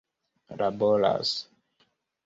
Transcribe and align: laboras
laboras 0.59 1.31